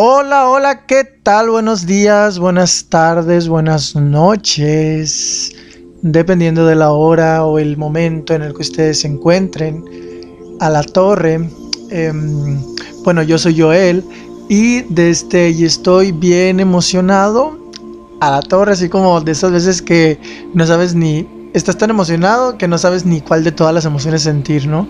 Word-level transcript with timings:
Hola, 0.00 0.48
hola, 0.48 0.86
¿qué 0.86 1.02
tal? 1.02 1.50
Buenos 1.50 1.84
días, 1.84 2.38
buenas 2.38 2.84
tardes, 2.88 3.48
buenas 3.48 3.96
noches. 3.96 5.50
Dependiendo 6.02 6.64
de 6.66 6.76
la 6.76 6.92
hora 6.92 7.44
o 7.44 7.58
el 7.58 7.76
momento 7.76 8.32
en 8.32 8.42
el 8.42 8.54
que 8.54 8.62
ustedes 8.62 9.00
se 9.00 9.08
encuentren. 9.08 9.84
A 10.60 10.70
la 10.70 10.84
torre. 10.84 11.50
Em, 11.90 12.62
bueno, 13.02 13.24
yo 13.24 13.38
soy 13.38 13.60
Joel 13.60 14.04
y 14.48 14.82
desde 14.82 15.50
y 15.50 15.64
estoy 15.64 16.12
bien 16.12 16.60
emocionado. 16.60 17.58
A 18.20 18.30
la 18.30 18.40
torre, 18.42 18.74
así 18.74 18.88
como 18.88 19.20
de 19.20 19.32
esas 19.32 19.50
veces 19.50 19.82
que 19.82 20.16
no 20.54 20.64
sabes 20.64 20.94
ni. 20.94 21.26
Estás 21.54 21.76
tan 21.76 21.90
emocionado 21.90 22.56
que 22.56 22.68
no 22.68 22.78
sabes 22.78 23.04
ni 23.04 23.20
cuál 23.20 23.42
de 23.42 23.50
todas 23.50 23.74
las 23.74 23.84
emociones 23.84 24.22
sentir, 24.22 24.68
¿no? 24.68 24.86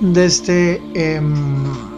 Desde. 0.00 0.80
Em, 0.94 1.97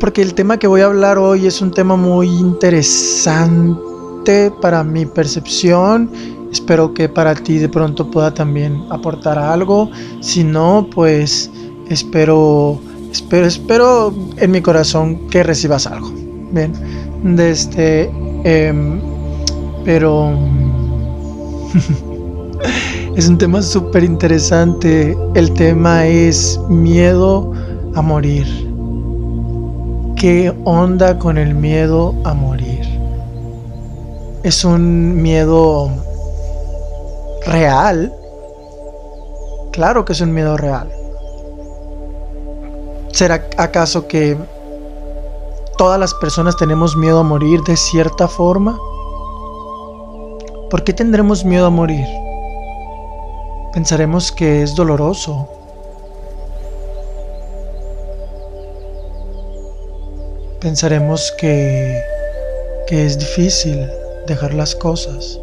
porque 0.00 0.22
el 0.22 0.34
tema 0.34 0.58
que 0.58 0.66
voy 0.66 0.80
a 0.80 0.86
hablar 0.86 1.18
hoy 1.18 1.46
es 1.46 1.60
un 1.60 1.70
tema 1.70 1.94
muy 1.94 2.26
interesante 2.26 4.50
para 4.62 4.82
mi 4.82 5.04
percepción. 5.04 6.10
Espero 6.50 6.94
que 6.94 7.08
para 7.08 7.34
ti 7.34 7.58
de 7.58 7.68
pronto 7.68 8.10
pueda 8.10 8.32
también 8.32 8.82
aportar 8.90 9.38
algo. 9.38 9.90
Si 10.20 10.42
no, 10.42 10.88
pues 10.92 11.50
espero, 11.90 12.80
espero, 13.12 13.46
espero 13.46 14.14
en 14.38 14.50
mi 14.50 14.62
corazón 14.62 15.28
que 15.28 15.42
recibas 15.42 15.86
algo. 15.86 16.10
Bien, 16.50 16.72
desde, 17.22 18.10
em, 18.44 19.00
pero 19.84 20.32
es 23.16 23.28
un 23.28 23.36
tema 23.36 23.60
súper 23.60 24.02
interesante. 24.02 25.16
El 25.34 25.52
tema 25.52 26.06
es 26.06 26.58
miedo 26.68 27.52
a 27.94 28.00
morir. 28.00 28.69
¿Qué 30.20 30.54
onda 30.66 31.18
con 31.18 31.38
el 31.38 31.54
miedo 31.54 32.14
a 32.24 32.34
morir? 32.34 32.86
¿Es 34.42 34.66
un 34.66 35.22
miedo 35.22 35.90
real? 37.46 38.14
Claro 39.72 40.04
que 40.04 40.12
es 40.12 40.20
un 40.20 40.34
miedo 40.34 40.58
real. 40.58 40.92
¿Será 43.12 43.48
acaso 43.56 44.08
que 44.08 44.36
todas 45.78 45.98
las 45.98 46.12
personas 46.12 46.54
tenemos 46.58 46.94
miedo 46.98 47.20
a 47.20 47.22
morir 47.22 47.62
de 47.62 47.78
cierta 47.78 48.28
forma? 48.28 48.78
¿Por 50.68 50.84
qué 50.84 50.92
tendremos 50.92 51.46
miedo 51.46 51.64
a 51.64 51.70
morir? 51.70 52.06
Pensaremos 53.72 54.30
que 54.30 54.64
es 54.64 54.74
doloroso, 54.74 55.48
pensaremos 60.60 61.32
que, 61.38 62.02
que 62.86 63.06
es 63.06 63.18
difícil 63.18 63.88
dejar 64.26 64.52
las 64.52 64.74
cosas. 64.74 65.40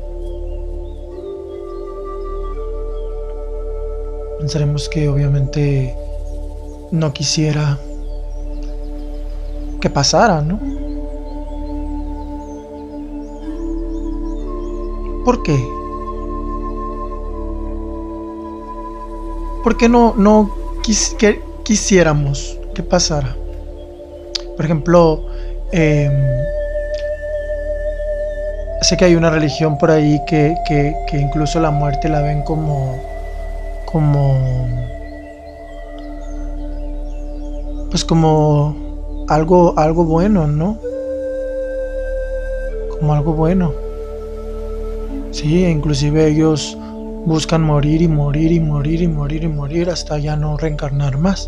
Pensaremos 4.40 4.88
que 4.88 5.10
obviamente 5.10 5.96
no 6.92 7.12
quisiera 7.12 7.78
que 9.82 9.90
pasara, 9.90 10.42
¿no? 10.42 10.60
¿Por 15.26 15.44
qué? 15.44 15.58
¿Por 19.64 19.76
qué 19.78 19.90
no, 19.90 20.14
no 20.16 20.50
quisiéramos 21.64 22.58
que 22.74 22.84
pasara? 22.84 23.36
Por 24.58 24.66
ejemplo, 24.66 25.24
em, 25.72 26.12
sé 28.82 28.98
que 28.98 29.06
hay 29.06 29.16
una 29.16 29.30
religión 29.30 29.78
por 29.78 29.92
ahí 29.92 30.20
que, 30.28 30.56
incluso 31.14 31.60
la 31.60 31.70
muerte 31.70 32.10
la 32.10 32.22
ven 32.22 32.42
como, 32.42 33.00
como, 33.86 34.68
pues 37.92 38.04
como 38.04 39.26
algo, 39.30 39.76
algo 39.78 40.04
bueno, 40.04 40.48
¿no? 40.48 40.80
Como 42.98 43.14
algo 43.14 43.34
bueno. 43.34 43.74
Sí, 45.32 45.66
inclusive 45.66 46.30
ellos 46.30 46.76
buscan 47.26 47.62
morir 47.62 48.02
y 48.02 48.08
morir 48.08 48.52
y 48.52 48.60
morir 48.60 49.04
y 49.04 49.08
morir 49.08 49.44
y 49.44 49.48
morir 49.50 49.90
hasta 49.92 50.18
ya 50.18 50.36
no 50.36 50.58
reencarnar 50.58 51.20
más. 51.20 51.48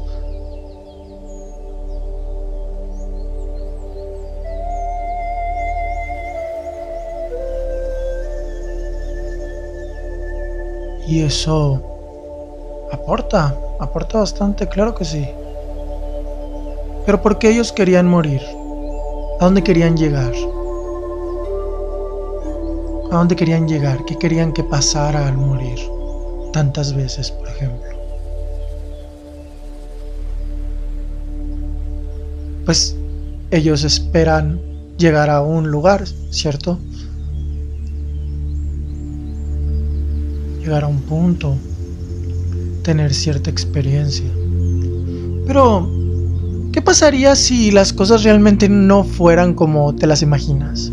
Y 11.09 11.23
eso 11.23 11.81
aporta, 12.91 13.57
aporta 13.79 14.19
bastante, 14.19 14.67
claro 14.67 14.93
que 14.93 15.03
sí. 15.03 15.27
Pero 17.03 17.19
¿por 17.23 17.39
qué 17.39 17.49
ellos 17.49 17.71
querían 17.71 18.07
morir? 18.07 18.43
¿A 19.39 19.45
dónde 19.45 19.63
querían 19.63 19.97
llegar? 19.97 20.31
¿A 23.11 23.17
dónde 23.17 23.35
querían 23.35 23.67
llegar? 23.67 24.05
¿Qué 24.05 24.19
querían 24.19 24.53
que 24.53 24.63
pasara 24.63 25.27
al 25.27 25.35
morir? 25.35 25.79
Tantas 26.53 26.93
veces, 26.93 27.31
por 27.31 27.47
ejemplo. 27.47 27.89
Pues 32.65 32.95
ellos 33.49 33.83
esperan 33.83 34.61
llegar 34.99 35.31
a 35.31 35.41
un 35.41 35.71
lugar, 35.71 36.03
¿cierto? 36.29 36.77
Llegar 40.59 40.83
a 40.83 40.87
un 40.87 41.01
punto, 41.01 41.55
tener 42.83 43.13
cierta 43.13 43.49
experiencia. 43.49 44.29
Pero, 45.45 45.89
¿qué 46.71 46.81
pasaría 46.81 47.35
si 47.35 47.71
las 47.71 47.93
cosas 47.93 48.23
realmente 48.23 48.69
no 48.69 49.03
fueran 49.03 49.53
como 49.53 49.95
te 49.95 50.07
las 50.07 50.21
imaginas? 50.21 50.91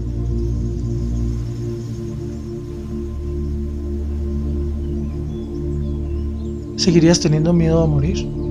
¿Seguirías 6.76 7.20
teniendo 7.20 7.52
miedo 7.52 7.82
a 7.82 7.86
morir? 7.86 8.45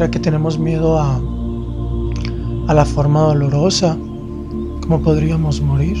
¿Será 0.00 0.10
que 0.10 0.18
tenemos 0.18 0.58
miedo 0.58 0.98
a, 0.98 1.20
a 2.68 2.72
la 2.72 2.86
forma 2.86 3.20
dolorosa? 3.20 3.98
¿Cómo 4.80 5.02
podríamos 5.02 5.60
morir? 5.60 5.98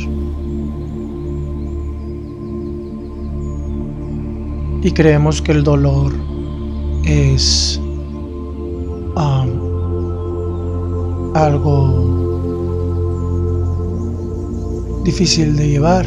Y 4.82 4.90
creemos 4.92 5.42
que 5.42 5.52
el 5.52 5.62
dolor 5.62 6.14
es 7.04 7.78
algo 11.34 12.08
difícil 15.04 15.56
de 15.56 15.68
llevar. 15.68 16.06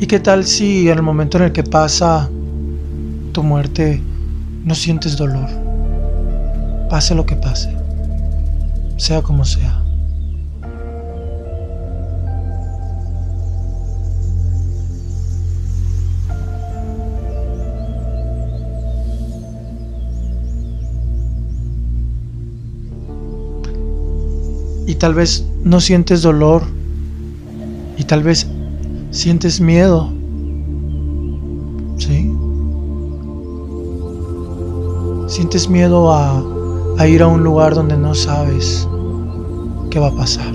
¿Y 0.00 0.06
qué 0.08 0.18
tal 0.18 0.44
si 0.44 0.88
en 0.88 0.96
el 0.96 1.02
momento 1.04 1.38
en 1.38 1.44
el 1.44 1.52
que 1.52 1.62
pasa 1.62 2.28
tu 3.38 3.44
muerte 3.44 4.02
no 4.64 4.74
sientes 4.74 5.16
dolor, 5.16 5.48
pase 6.90 7.14
lo 7.14 7.24
que 7.24 7.36
pase, 7.36 7.72
sea 8.96 9.22
como 9.22 9.44
sea. 9.44 9.80
Y 24.88 24.96
tal 24.96 25.14
vez 25.14 25.46
no 25.62 25.80
sientes 25.80 26.22
dolor 26.22 26.64
y 27.96 28.02
tal 28.02 28.24
vez 28.24 28.48
sientes 29.12 29.60
miedo 29.60 30.17
Sientes 35.28 35.68
miedo 35.68 36.12
a, 36.12 37.06
ir 37.06 37.22
a 37.22 37.26
un 37.28 37.44
lugar 37.44 37.74
donde 37.74 37.96
no 37.96 38.14
sabes 38.14 38.88
qué 39.90 39.98
va 39.98 40.08
a 40.08 40.16
pasar. 40.16 40.54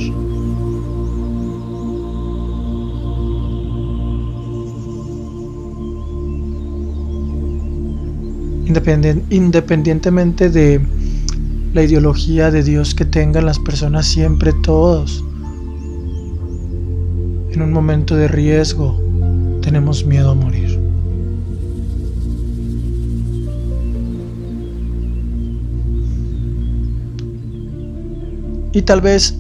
independientemente 9.30 10.50
de 10.50 10.82
la 11.74 11.84
ideología 11.84 12.52
de 12.52 12.64
Dios 12.64 12.96
que 12.96 13.06
tengan 13.06 13.46
las 13.46 13.60
personas, 13.60 14.08
siempre 14.08 14.52
todos 14.64 15.24
en 17.52 17.62
un 17.62 17.72
momento 17.72 18.16
de 18.16 18.28
riesgo 18.28 19.00
tenemos 19.62 20.06
miedo 20.06 20.32
a 20.32 20.36
morir. 20.36 20.63
Y 28.74 28.82
tal 28.82 29.02
vez 29.02 29.38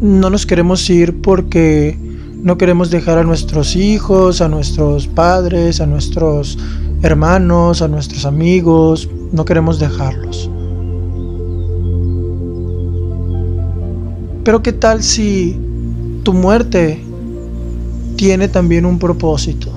no 0.00 0.28
nos 0.28 0.44
queremos 0.44 0.88
ir 0.90 1.22
porque 1.22 1.98
no 2.42 2.58
queremos 2.58 2.90
dejar 2.90 3.16
a 3.16 3.24
nuestros 3.24 3.74
hijos, 3.74 4.42
a 4.42 4.48
nuestros 4.48 5.06
padres, 5.06 5.80
a 5.80 5.86
nuestros 5.86 6.58
hermanos, 7.02 7.80
a 7.80 7.88
nuestros 7.88 8.26
amigos, 8.26 9.08
no 9.32 9.44
queremos 9.46 9.78
dejarlos. 9.78 10.50
Pero 14.44 14.62
¿qué 14.62 14.72
tal 14.72 15.02
si 15.02 15.58
tu 16.22 16.34
muerte 16.34 17.02
tiene 18.16 18.48
también 18.48 18.84
un 18.84 18.98
propósito? 18.98 19.72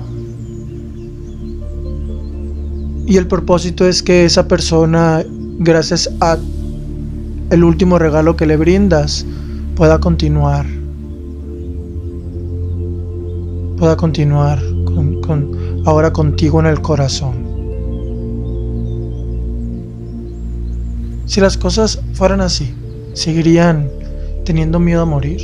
Y 3.06 3.16
el 3.16 3.26
propósito 3.26 3.88
es 3.88 4.02
que 4.02 4.24
esa 4.26 4.46
persona, 4.46 5.24
gracias 5.58 6.08
a 6.20 6.38
el 7.50 7.64
último 7.64 7.98
regalo 7.98 8.36
que 8.36 8.46
le 8.46 8.56
brindas 8.56 9.26
pueda 9.74 9.98
continuar. 9.98 10.66
Pueda 13.76 13.96
continuar 13.96 14.60
con, 14.84 15.82
ahora 15.84 16.12
contigo 16.12 16.60
en 16.60 16.66
el 16.66 16.80
corazón. 16.80 17.50
Si 21.26 21.40
las 21.40 21.56
cosas 21.56 22.00
fueran 22.12 22.40
así, 22.40 22.74
¿seguirían 23.14 23.88
teniendo 24.44 24.78
miedo 24.78 25.02
a 25.02 25.06
morir? 25.06 25.40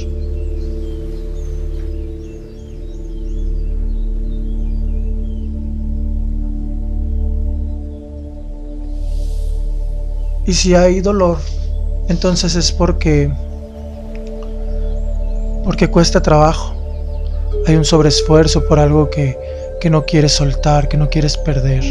Y 10.47 10.53
si 10.53 10.75
hay 10.75 11.01
dolor, 11.01 11.39
entonces 12.09 12.55
es 12.55 12.73
porque 12.73 13.31
porque 15.65 15.89
cuesta 15.89 16.23
trabajo. 16.23 16.75
Hay 17.67 17.75
un 17.75 17.85
sobreesfuerzo 17.85 18.65
por 18.69 18.79
algo 18.79 19.11
que, 19.11 19.37
que 19.81 19.91
no 19.91 20.07
quieres 20.07 20.33
soltar, 20.33 20.89
que 20.89 20.97
no 20.97 21.11
quieres 21.11 21.37
perder. 21.37 21.83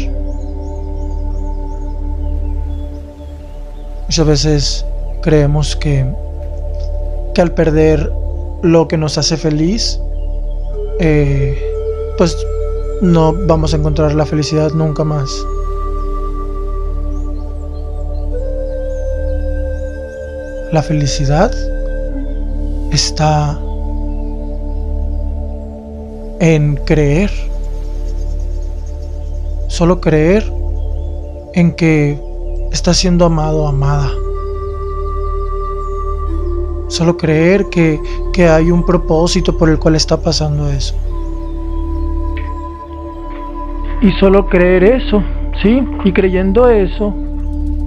Muchas 4.06 4.26
veces 4.26 4.86
creemos 5.20 5.76
que, 5.76 6.06
que 7.34 7.40
al 7.42 7.52
perder 7.52 8.10
lo 8.62 8.88
que 8.88 8.96
nos 8.96 9.18
hace 9.18 9.36
feliz, 9.36 10.00
eh, 10.98 11.60
pues 12.16 12.34
no 13.02 13.34
vamos 13.46 13.74
a 13.74 13.76
encontrar 13.76 14.14
la 14.14 14.24
felicidad 14.24 14.70
nunca 14.72 15.04
más. 15.04 15.28
La 20.72 20.82
felicidad 20.82 21.52
está 22.90 23.56
en 26.40 26.74
creer, 26.84 27.30
solo 29.68 30.00
creer 30.00 30.44
en 31.54 31.72
que 31.72 32.20
está 32.72 32.94
siendo 32.94 33.26
amado 33.26 33.68
amada. 33.68 34.10
Solo 36.88 37.16
creer 37.16 37.66
que, 37.70 38.00
que 38.32 38.48
hay 38.48 38.72
un 38.72 38.84
propósito 38.84 39.56
por 39.56 39.68
el 39.68 39.78
cual 39.78 39.94
está 39.94 40.16
pasando 40.16 40.68
eso. 40.68 40.96
Y 44.02 44.10
solo 44.18 44.48
creer 44.48 44.82
eso, 44.82 45.22
¿sí? 45.62 45.80
Y 46.04 46.12
creyendo 46.12 46.68
eso, 46.68 47.14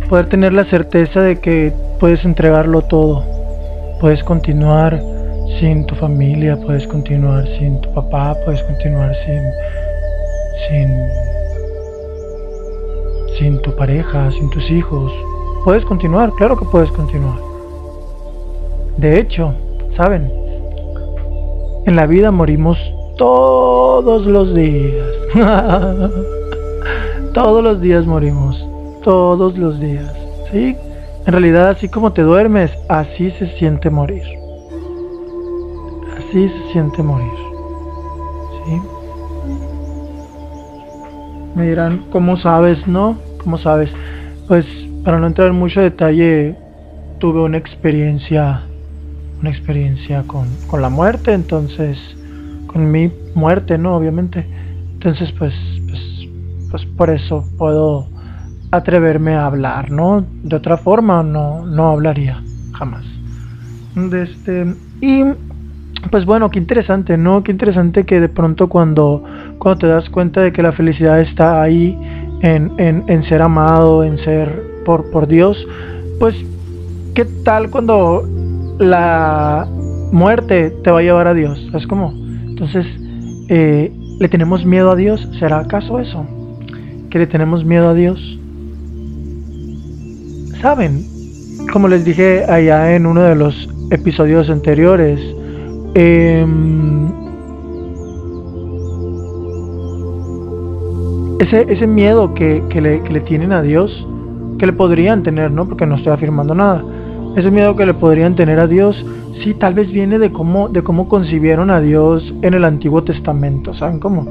poder 0.07 0.29
tener 0.29 0.53
la 0.53 0.63
certeza 0.69 1.21
de 1.21 1.39
que 1.39 1.88
puedes 2.00 2.24
entregarlo 2.24 2.81
todo. 2.81 3.24
Puedes 4.00 4.24
continuar 4.24 5.01
sin 5.60 5.86
tu 5.86 5.96
familia, 5.96 6.57
puedes 6.57 6.88
continuar 6.88 7.46
sin 7.57 7.81
tu 7.81 7.94
papá, 7.94 8.36
puedes 8.46 8.63
continuar 8.63 9.13
sin, 9.25 9.42
sin, 10.69 10.90
sin 13.38 13.62
tu 13.62 13.75
pareja, 13.75 14.31
sin 14.31 14.50
tus 14.51 14.69
hijos. 14.72 15.12
Puedes 15.66 15.84
continuar, 15.86 16.31
claro 16.38 16.57
que 16.57 16.66
puedes 16.66 16.90
continuar. 16.92 17.38
De 18.98 19.19
hecho, 19.19 19.54
¿saben? 19.98 20.31
En 21.86 21.96
la 21.96 22.06
vida 22.06 22.31
morimos 22.31 22.78
todos 23.18 24.25
los 24.25 24.56
días. 24.56 25.07
todos 27.34 27.63
los 27.63 27.81
días 27.81 28.06
morimos. 28.06 28.66
Todos 29.04 29.57
los 29.57 29.80
días. 29.80 30.13
¿Sí? 30.51 30.75
En 31.25 31.33
realidad, 31.33 31.69
así 31.69 31.89
como 31.89 32.13
te 32.13 32.21
duermes, 32.21 32.71
así 32.88 33.31
se 33.31 33.48
siente 33.57 33.89
morir. 33.89 34.24
Así 36.18 36.50
se 36.50 36.71
siente 36.71 37.04
morir. 37.04 37.31
¿Sí? 38.66 38.81
Me 41.56 41.68
dirán, 41.68 42.06
¿cómo 42.12 42.38
sabes, 42.38 42.88
no? 42.88 43.18
¿Cómo 43.44 43.57
sabes? 43.57 43.89
Pues 44.48 44.66
para 45.04 45.19
no 45.19 45.27
entrar 45.27 45.50
en 45.50 45.56
mucho 45.56 45.81
detalle, 45.81 46.56
tuve 47.19 47.42
una 47.42 47.57
experiencia, 47.57 48.62
una 49.39 49.50
experiencia 49.50 50.24
con, 50.24 50.48
con 50.68 50.81
la 50.81 50.89
muerte, 50.89 51.33
entonces, 51.33 51.98
con 52.68 52.89
mi 52.92 53.12
muerte, 53.36 53.77
¿no? 53.77 53.95
Obviamente. 53.95 54.45
Entonces, 54.94 55.31
pues, 55.38 55.54
pues, 55.88 56.01
pues 56.72 56.86
por 56.86 57.10
eso 57.10 57.45
puedo 57.57 58.07
atreverme 58.71 59.36
a 59.36 59.45
hablar, 59.45 59.92
¿no? 59.92 60.25
De 60.44 60.56
otra 60.56 60.77
forma 60.77 61.24
no, 61.24 61.66
no 61.66 61.89
hablaría, 61.89 62.42
jamás. 62.74 63.06
De 63.95 64.24
este, 64.24 64.75
y 65.01 65.24
pues 66.12 66.25
bueno, 66.25 66.50
qué 66.50 66.60
interesante, 66.60 67.18
¿no? 67.18 67.44
Qué 67.44 67.51
interesante 67.51 68.06
que 68.06 68.19
de 68.19 68.30
pronto 68.30 68.69
cuando, 68.69 69.24
cuando 69.57 69.80
te 69.80 69.88
das 69.88 70.10
cuenta 70.10 70.42
de 70.42 70.51
que 70.51 70.62
la 70.62 70.71
felicidad 70.71 71.19
está 71.19 71.62
ahí 71.62 71.98
en, 72.42 72.71
en, 72.77 73.04
en 73.07 73.24
ser 73.24 73.42
amado, 73.42 74.04
en 74.04 74.18
ser 74.19 74.63
por, 74.86 75.10
por 75.12 75.27
Dios, 75.27 75.57
pues 76.19 76.36
qué 77.15 77.25
tal 77.44 77.69
cuando 77.69 78.24
la 78.80 79.68
muerte 80.12 80.72
te 80.83 80.92
va 80.92 81.00
a 81.00 81.01
llevar 81.01 81.27
a 81.27 81.33
Dios, 81.33 81.60
¿sabes 81.72 81.86
cómo? 81.88 82.13
Entonces, 82.48 82.86
eh, 83.50 83.91
¿le 84.20 84.29
tenemos 84.29 84.65
miedo 84.65 84.91
a 84.91 84.96
Dios? 84.96 85.27
¿Será 85.39 85.60
acaso 85.60 86.00
eso? 86.00 86.25
¿Que 87.10 87.20
le 87.20 87.27
tenemos 87.27 87.65
miedo 87.65 87.89
a 87.89 87.93
Dios? 87.93 88.39
Saben, 90.62 91.06
como 91.72 91.88
les 91.88 92.04
dije 92.04 92.44
allá 92.44 92.94
en 92.94 93.06
uno 93.06 93.22
de 93.22 93.34
los 93.34 93.70
episodios 93.92 94.50
anteriores, 94.50 95.18
em, 95.96 97.08
ese, 101.39 101.66
ese 101.72 101.88
miedo 101.88 102.34
que, 102.34 102.62
le, 102.82 103.01
que 103.04 103.13
le 103.13 103.22
tienen 103.22 103.54
a 103.54 103.62
Dios, 103.62 104.06
que 104.58 104.66
le 104.66 104.74
podrían 104.74 105.24
tener, 105.24 105.50
¿no? 105.50 105.66
Porque 105.66 105.86
no 105.86 105.96
estoy 105.96 106.12
afirmando 106.12 106.54
nada. 106.54 106.84
Ese 107.38 107.50
miedo 107.51 107.78
que 107.78 107.86
le 107.86 107.94
podrían 107.94 108.36
tener 108.36 108.60
a 108.60 108.68
Dios, 108.68 109.06
sí, 109.42 109.54
tal 109.54 109.74
vez 109.74 109.89
viene 109.89 110.20
de 110.20 110.32
cómo, 110.34 110.68
de 110.68 110.84
cómo 110.84 111.08
concibieron 111.08 111.70
a 111.70 111.80
Dios 111.80 112.34
en 112.42 112.54
el 112.54 112.66
Antiguo 112.66 113.01
Testamento, 113.04 113.74
¿saben 113.75 114.00
cómo? 114.00 114.28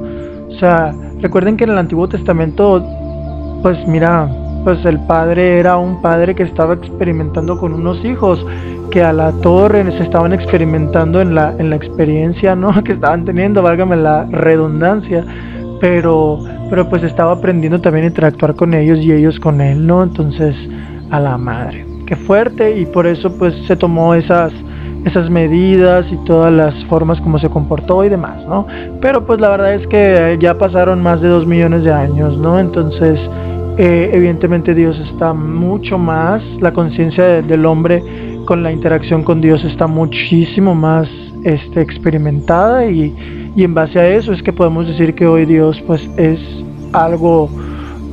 O 0.50 0.58
sea, 0.58 0.94
recuerden 1.22 1.56
que 1.56 1.64
en 1.64 1.70
el 1.70 1.78
Antiguo 1.78 2.06
Testamento, 2.06 2.84
pues 3.62 3.78
mira, 3.86 4.28
pues 4.68 4.84
el 4.84 5.00
padre 5.06 5.58
era 5.58 5.78
un 5.78 6.02
padre 6.02 6.34
que 6.34 6.42
estaba 6.42 6.74
experimentando 6.74 7.58
con 7.58 7.72
unos 7.72 8.04
hijos 8.04 8.44
que 8.90 9.02
a 9.02 9.14
la 9.14 9.32
torre 9.40 9.82
se 9.92 10.02
estaban 10.02 10.34
experimentando 10.34 11.22
en 11.22 11.34
la, 11.34 11.54
en 11.58 11.70
la 11.70 11.76
experiencia 11.76 12.54
¿no? 12.54 12.82
que 12.84 12.92
estaban 12.92 13.24
teniendo, 13.24 13.62
válgame 13.62 13.96
la 13.96 14.26
redundancia, 14.26 15.24
pero, 15.80 16.40
pero 16.68 16.86
pues 16.90 17.02
estaba 17.02 17.32
aprendiendo 17.32 17.80
también 17.80 18.04
a 18.04 18.08
interactuar 18.08 18.56
con 18.56 18.74
ellos 18.74 18.98
y 18.98 19.10
ellos 19.10 19.40
con 19.40 19.62
él, 19.62 19.86
¿no? 19.86 20.02
Entonces, 20.02 20.54
a 21.10 21.18
la 21.18 21.38
madre. 21.38 21.86
Qué 22.04 22.14
fuerte 22.14 22.78
y 22.78 22.84
por 22.84 23.06
eso 23.06 23.38
pues 23.38 23.54
se 23.66 23.74
tomó 23.74 24.14
esas 24.14 24.52
esas 25.06 25.30
medidas 25.30 26.04
y 26.12 26.16
todas 26.26 26.52
las 26.52 26.74
formas 26.86 27.18
como 27.22 27.38
se 27.38 27.48
comportó 27.48 28.04
y 28.04 28.10
demás, 28.10 28.44
¿no? 28.46 28.66
Pero 29.00 29.24
pues 29.24 29.40
la 29.40 29.48
verdad 29.48 29.76
es 29.76 29.86
que 29.86 30.36
ya 30.38 30.58
pasaron 30.58 31.02
más 31.02 31.22
de 31.22 31.28
dos 31.28 31.46
millones 31.46 31.84
de 31.84 31.92
años, 31.92 32.36
¿no? 32.36 32.58
Entonces 32.58 33.18
eh, 33.78 34.10
evidentemente 34.12 34.74
Dios 34.74 34.98
está 34.98 35.32
mucho 35.32 35.98
más, 35.98 36.42
la 36.60 36.72
conciencia 36.72 37.40
del 37.42 37.64
hombre 37.64 38.02
con 38.44 38.64
la 38.64 38.72
interacción 38.72 39.22
con 39.22 39.40
Dios 39.40 39.62
está 39.62 39.86
muchísimo 39.86 40.74
más 40.74 41.08
este, 41.44 41.80
experimentada 41.80 42.86
y, 42.86 43.14
en 43.56 43.74
base 43.74 44.00
a 44.00 44.08
eso 44.08 44.32
es 44.32 44.42
que 44.42 44.52
podemos 44.52 44.88
decir 44.88 45.14
que 45.14 45.26
hoy 45.26 45.44
Dios 45.44 45.80
pues 45.86 46.02
es 46.16 46.40
algo 46.92 47.48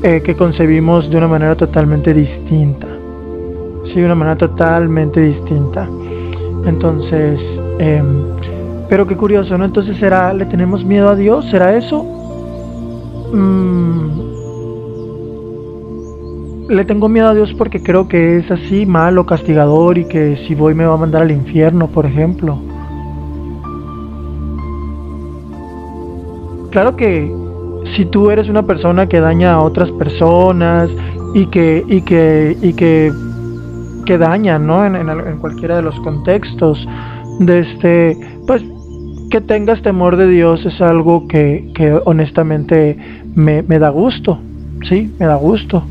eh, 0.03 0.21
que 0.23 0.35
concebimos 0.35 1.09
de 1.09 1.17
una 1.17 1.27
manera 1.27 1.55
totalmente 1.55 2.13
distinta. 2.13 2.87
Sí, 3.85 3.99
de 3.99 4.05
una 4.05 4.15
manera 4.15 4.37
totalmente 4.37 5.19
distinta. 5.19 5.89
Entonces, 6.65 7.39
em, 7.79 8.23
Pero 8.87 9.07
qué 9.07 9.15
curioso, 9.15 9.57
¿no? 9.57 9.65
Entonces, 9.65 9.97
¿será, 9.97 10.31
¿le 10.31 10.45
tenemos 10.45 10.85
miedo 10.85 11.09
a 11.09 11.15
Dios? 11.15 11.45
¿Será 11.49 11.75
eso? 11.75 12.03
Mm, 13.33 14.24
le 16.67 16.85
tengo 16.85 17.09
miedo 17.09 17.27
a 17.27 17.33
Dios 17.33 17.53
porque 17.57 17.81
creo 17.81 18.07
que 18.07 18.37
es 18.37 18.49
así, 18.49 18.85
malo, 18.85 19.25
castigador 19.25 19.97
y 19.97 20.05
que 20.05 20.37
si 20.47 20.55
voy 20.55 20.73
me 20.73 20.85
va 20.85 20.95
a 20.95 20.97
mandar 20.97 21.23
al 21.23 21.31
infierno, 21.31 21.87
por 21.87 22.05
ejemplo. 22.05 22.59
Claro 26.71 26.95
que 26.95 27.31
si 27.95 28.05
tú 28.05 28.31
eres 28.31 28.49
una 28.49 28.63
persona 28.63 29.07
que 29.07 29.19
daña 29.19 29.53
a 29.53 29.61
otras 29.61 29.91
personas 29.91 30.89
y 31.33 31.45
que, 31.47 31.83
y 31.87 32.01
que, 32.01 32.57
y 32.61 32.73
que, 32.73 34.17
daña, 34.17 34.59
¿no? 34.59 34.85
En, 34.85 34.95
en, 34.95 35.37
cualquiera 35.37 35.77
de 35.77 35.81
los 35.81 35.99
contextos, 36.01 36.85
de 37.39 37.59
este, 37.59 38.17
pues 38.47 38.63
que 39.29 39.41
tengas 39.41 39.81
temor 39.81 40.15
de 40.15 40.27
Dios 40.27 40.65
es 40.65 40.79
algo 40.81 41.27
que, 41.27 41.71
que 41.75 41.99
honestamente 42.05 42.97
me, 43.35 43.63
me 43.63 43.79
da 43.79 43.89
gusto, 43.89 44.39
sí, 44.87 45.13
me 45.19 45.25
da 45.25 45.35
gusto. 45.35 45.83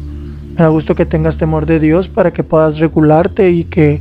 Me 0.56 0.62
da 0.62 0.68
gusto 0.68 0.94
que 0.94 1.04
tengas 1.04 1.36
temor 1.36 1.66
de 1.66 1.80
Dios 1.80 2.08
para 2.08 2.32
que 2.32 2.44
puedas 2.44 2.78
regularte 2.78 3.50
y 3.50 3.64
que, 3.64 4.00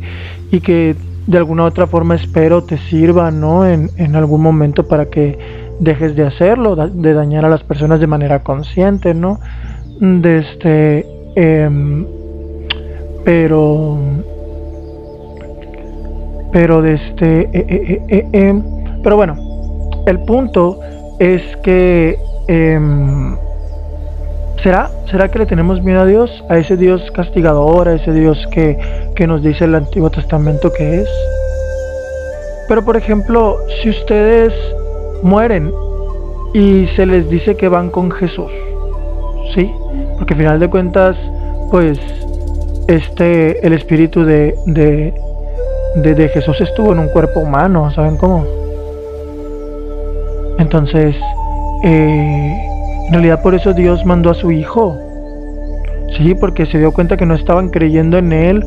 y 0.52 0.60
que 0.62 0.96
de 1.26 1.38
alguna 1.38 1.66
otra 1.66 1.88
forma 1.88 2.16
espero 2.16 2.64
te 2.64 2.78
sirva, 2.78 3.32
¿no? 3.32 3.66
En, 3.66 3.90
en 3.98 4.16
algún 4.16 4.42
momento 4.42 4.88
para 4.88 5.06
que 5.06 5.38
dejes 5.80 6.16
de 6.16 6.26
hacerlo, 6.26 6.76
de 6.76 7.14
dañar 7.14 7.46
a 7.46 7.50
las 7.50 7.64
personas 7.64 8.00
de 8.00 8.08
manera 8.08 8.44
consciente, 8.44 9.14
¿no? 9.14 9.40
De 10.00 10.40
este, 10.40 11.06
em, 11.36 12.06
pero, 13.24 13.98
pero 16.52 16.82
de 16.82 16.94
este, 16.94 17.42
eh, 17.42 17.50
eh, 17.54 18.02
eh, 18.10 18.28
em, 18.34 18.64
pero 19.02 19.16
bueno, 19.16 19.36
el 20.06 20.20
punto 20.20 20.80
es 21.20 21.42
que 21.64 22.18
em, 22.48 23.36
¿Será? 24.64 24.90
¿Será 25.12 25.30
que 25.30 25.40
le 25.40 25.46
tenemos 25.46 25.84
miedo 25.84 26.02
a 26.02 26.06
Dios? 26.06 26.44
A 26.48 26.58
ese 26.58 26.78
Dios 26.78 27.02
castigador, 27.12 27.90
a 27.90 27.96
ese 27.96 28.14
Dios 28.14 28.48
que, 28.52 28.78
que, 29.14 29.28
nos 29.28 29.44
dice 29.44 29.66
el 29.66 29.76
Antiguo 29.76 30.10
Testamento 30.10 30.72
que 30.72 31.02
es. 31.02 31.10
Pero 32.70 32.86
por 32.86 32.96
ejemplo, 32.96 33.58
si 33.82 33.90
ustedes 33.90 34.54
mueren 35.22 35.70
y 36.54 36.88
se 36.96 37.06
les 37.06 37.30
dice 37.30 37.58
que 37.58 37.68
van 37.68 37.90
con 37.90 38.10
Jesús. 38.12 38.52
¿Sí? 39.54 39.70
Porque 40.18 40.34
al 40.34 40.40
final 40.40 40.60
de 40.60 40.70
cuentas, 40.70 41.18
pues, 41.70 42.00
este, 42.88 43.66
el 43.66 43.74
espíritu 43.74 44.24
de, 44.24 44.56
de, 44.66 45.14
de, 45.96 46.30
Jesús 46.30 46.60
estuvo 46.62 46.94
en 46.94 47.00
un 47.00 47.10
cuerpo 47.10 47.40
humano, 47.40 47.92
¿saben 47.92 48.18
cómo? 48.18 48.46
Entonces, 50.60 51.16
eh, 51.84 52.73
realidad 53.14 53.42
por 53.42 53.56
eso 53.56 53.74
Dios 53.74 54.06
mandó 54.06 54.30
a 54.30 54.34
su 54.34 54.52
Hijo. 54.52 54.98
Sí, 56.18 56.36
porque 56.36 56.66
se 56.66 56.78
dio 56.78 56.92
cuenta 56.92 57.18
que 57.18 57.26
no 57.26 57.36
estaban 57.36 57.70
creyendo 57.70 58.18
en 58.18 58.34
Él. 58.34 58.64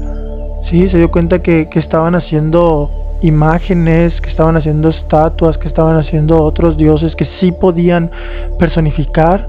Sí, 0.71 0.89
se 0.91 0.99
dio 0.99 1.11
cuenta 1.11 1.41
que, 1.41 1.69
que 1.69 1.79
estaban 1.79 2.15
haciendo 2.15 2.91
imágenes, 3.23 4.21
que 4.21 4.31
estaban 4.31 4.57
haciendo 4.57 4.91
estatuas, 4.91 5.57
que 5.59 5.69
estaban 5.69 5.97
haciendo 5.97 6.43
otros 6.43 6.77
dioses 6.77 7.15
que 7.17 7.27
sí 7.41 7.53
podían 7.53 8.11
personificar, 8.59 9.49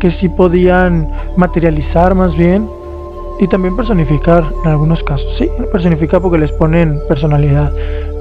que 0.00 0.10
sí 0.12 0.28
podían 0.28 1.08
materializar 1.36 2.14
más 2.14 2.36
bien 2.36 2.68
y 3.38 3.46
también 3.48 3.76
personificar 3.76 4.44
en 4.64 4.70
algunos 4.70 5.02
casos. 5.04 5.26
Sí, 5.38 5.48
personificar 5.72 6.20
porque 6.20 6.38
les 6.38 6.52
ponen 6.52 6.98
personalidad. 7.08 7.72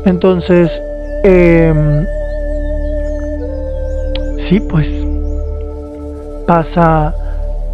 Entonces, 0.05 0.69
em, 1.23 2.05
sí, 4.49 4.59
pues 4.61 5.08
pasa 6.49 7.13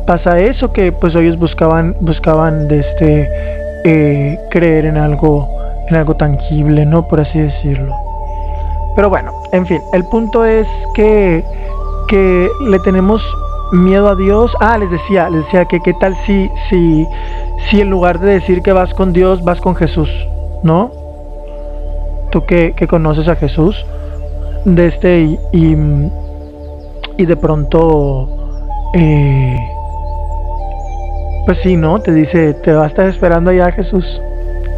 pasa 0.05 0.37
eso 0.37 0.73
que 0.73 0.91
pues 0.91 1.15
ellos 1.15 1.37
buscaban 1.39 1.95
buscaban 2.01 2.67
de 2.67 2.79
este 2.79 3.29
eh, 3.85 4.39
creer 4.51 4.85
en 4.85 4.97
algo 4.97 5.47
en 5.87 5.95
algo 5.95 6.15
tangible, 6.15 6.85
¿no? 6.85 7.07
Por 7.07 7.21
así 7.21 7.39
decirlo. 7.39 7.95
Pero 8.95 9.09
bueno, 9.09 9.31
en 9.51 9.65
fin, 9.65 9.81
el 9.93 10.05
punto 10.05 10.45
es 10.45 10.67
que, 10.93 11.43
que 12.07 12.49
le 12.61 12.79
tenemos 12.79 13.21
miedo 13.73 14.07
a 14.07 14.15
Dios. 14.15 14.51
Ah, 14.59 14.77
les 14.77 14.89
decía, 14.89 15.29
les 15.29 15.43
decía 15.45 15.65
que 15.65 15.79
qué 15.81 15.93
tal 15.95 16.15
si, 16.25 16.49
si, 16.69 17.05
si 17.69 17.81
en 17.81 17.89
lugar 17.89 18.19
de 18.19 18.33
decir 18.33 18.61
que 18.61 18.71
vas 18.71 18.93
con 18.93 19.13
Dios, 19.13 19.43
vas 19.43 19.59
con 19.59 19.75
Jesús, 19.75 20.09
¿no? 20.63 20.91
Tú 22.31 22.45
que, 22.45 22.73
que 22.73 22.87
conoces 22.87 23.27
a 23.27 23.35
Jesús, 23.35 23.75
de 24.65 24.87
este 24.87 25.21
y, 25.21 25.39
y, 27.17 27.25
de 27.25 27.37
pronto, 27.37 28.29
eh, 28.97 29.57
pues 31.45 31.57
sí, 31.63 31.75
¿no? 31.75 31.99
Te 31.99 32.13
dice, 32.13 32.53
te 32.53 32.71
va 32.71 32.85
a 32.85 32.87
estar 32.87 33.07
esperando 33.07 33.51
allá 33.51 33.71
Jesús. 33.71 34.05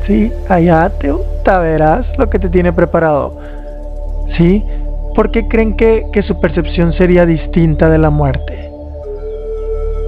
Sí, 0.08 0.32
allá 0.50 0.92
te, 1.00 1.14
verás 1.46 2.06
lo 2.18 2.30
que 2.30 2.40
te 2.40 2.50
tiene 2.50 2.74
preparado. 2.74 3.38
¿Sí? 4.38 4.66
¿Por 5.16 5.32
qué 5.32 5.48
creen 5.48 5.78
que, 5.78 6.06
que 6.12 6.24
su 6.24 6.40
percepción 6.40 6.94
sería 6.94 7.26
distinta 7.26 7.90
de 7.90 8.00
la 8.00 8.10
muerte? 8.10 8.72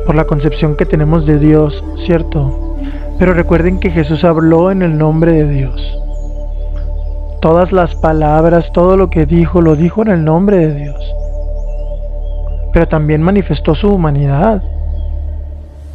Por 0.05 0.15
la 0.15 0.25
concepción 0.25 0.75
que 0.75 0.85
tenemos 0.85 1.25
de 1.25 1.37
Dios, 1.37 1.83
¿cierto? 2.05 2.77
Pero 3.19 3.33
recuerden 3.33 3.79
que 3.79 3.91
Jesús 3.91 4.23
habló 4.23 4.71
en 4.71 4.81
el 4.81 4.97
nombre 4.97 5.33
de 5.33 5.47
Dios. 5.47 5.99
Todas 7.41 7.71
las 7.71 7.93
palabras, 7.95 8.71
todo 8.73 8.97
lo 8.97 9.09
que 9.09 9.25
dijo, 9.25 9.61
lo 9.61 9.75
dijo 9.75 10.01
en 10.01 10.09
el 10.09 10.25
nombre 10.25 10.57
de 10.57 10.73
Dios. 10.73 11.13
Pero 12.73 12.88
también 12.88 13.21
manifestó 13.21 13.75
su 13.75 13.89
humanidad. 13.89 14.63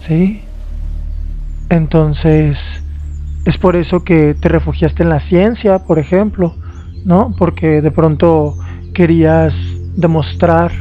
¿Sí? 0.06 0.42
Entonces, 1.70 2.58
es 3.44 3.58
por 3.58 3.76
eso 3.76 4.04
que 4.04 4.34
te 4.34 4.48
refugiaste 4.48 5.02
en 5.02 5.08
la 5.10 5.20
ciencia, 5.20 5.80
por 5.80 5.98
ejemplo, 5.98 6.54
¿no? 7.04 7.34
Porque 7.36 7.82
de 7.82 7.90
pronto 7.90 8.56
querías 8.94 9.52
demostrar, 9.96 10.72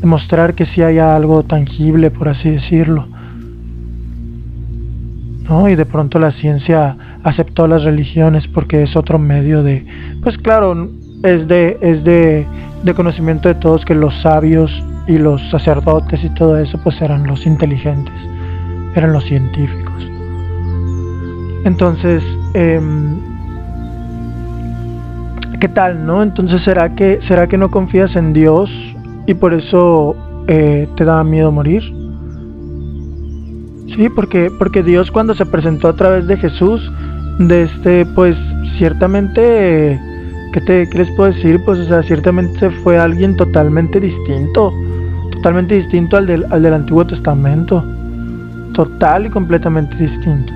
demostrar 0.00 0.54
que 0.54 0.66
sí 0.66 0.82
hay 0.82 0.98
algo 0.98 1.44
tangible, 1.44 2.10
por 2.10 2.28
así 2.28 2.50
decirlo. 2.50 3.06
¿No? 5.48 5.68
Y 5.68 5.74
de 5.74 5.84
pronto 5.84 6.18
la 6.18 6.32
ciencia 6.32 6.96
aceptó 7.22 7.66
las 7.66 7.84
religiones 7.84 8.46
porque 8.48 8.82
es 8.82 8.96
otro 8.96 9.18
medio 9.18 9.62
de, 9.62 9.86
pues 10.22 10.38
claro, 10.38 10.90
es 11.22 11.46
de, 11.48 11.78
es 11.80 12.04
de, 12.04 12.46
de 12.82 12.94
conocimiento 12.94 13.48
de 13.48 13.54
todos 13.54 13.84
que 13.84 13.94
los 13.94 14.14
sabios 14.22 14.70
y 15.06 15.18
los 15.18 15.40
sacerdotes 15.50 16.22
y 16.24 16.30
todo 16.30 16.58
eso 16.58 16.78
pues 16.82 17.00
eran 17.02 17.26
los 17.26 17.46
inteligentes, 17.46 18.14
eran 18.94 19.12
los 19.12 19.24
científicos. 19.24 20.10
Entonces, 21.64 22.22
em, 22.54 23.16
¿qué 25.60 25.68
tal, 25.68 26.04
no? 26.04 26.22
Entonces, 26.22 26.62
¿será 26.62 26.94
que, 26.94 27.20
¿será 27.26 27.46
que 27.46 27.56
no 27.56 27.70
confías 27.70 28.14
en 28.16 28.32
Dios 28.32 28.70
y 29.26 29.34
por 29.34 29.54
eso 29.54 30.14
eh, 30.46 30.88
te 30.96 31.04
da 31.04 31.24
miedo 31.24 31.50
morir? 31.50 31.82
Sí, 33.96 34.08
porque, 34.14 34.50
porque 34.58 34.82
Dios 34.82 35.10
cuando 35.10 35.34
se 35.34 35.46
presentó 35.46 35.88
a 35.88 35.96
través 35.96 36.26
de 36.26 36.36
Jesús, 36.36 36.92
de 37.38 37.62
este, 37.62 38.04
pues 38.06 38.36
ciertamente, 38.76 40.00
¿qué, 40.52 40.60
te, 40.60 40.88
¿qué 40.88 40.98
les 40.98 41.10
puedo 41.12 41.32
decir? 41.32 41.60
Pues, 41.64 41.78
o 41.78 41.84
sea, 41.84 42.02
ciertamente 42.02 42.70
fue 42.82 42.98
alguien 42.98 43.36
totalmente 43.36 44.00
distinto, 44.00 44.72
totalmente 45.44 45.74
distinto 45.74 46.16
al 46.16 46.26
del, 46.26 46.46
al 46.48 46.62
del 46.62 46.72
Antiguo 46.72 47.06
Testamento, 47.06 47.84
total 48.72 49.26
y 49.26 49.28
completamente 49.28 49.94
distinto 49.94 50.50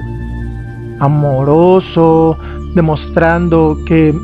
amoroso, 0.98 2.38
demostrando 2.74 3.76
que, 3.86 4.14